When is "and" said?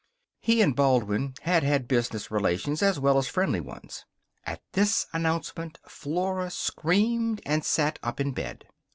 0.63-0.75, 7.45-7.63